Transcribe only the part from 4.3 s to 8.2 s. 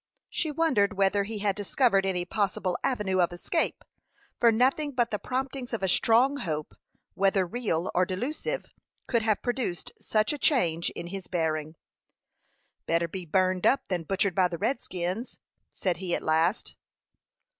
for nothing but the promptings of a strong hope, whether real or